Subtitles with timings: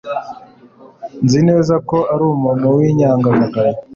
[1.23, 3.77] nzi neza ko ari umuntu w'inyangamugayo